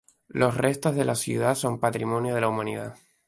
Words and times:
Los 0.29 0.57
restos 0.57 0.95
de 0.95 1.05
la 1.05 1.13
ciudad 1.13 1.53
son 1.53 1.79
Patrimonio 1.79 2.33
de 2.33 2.41
la 2.41 2.47
Humanidad. 2.49 2.95